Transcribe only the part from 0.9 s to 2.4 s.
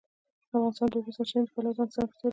د اوبو سرچینې د پلوه ځانته ځانګړتیا لري.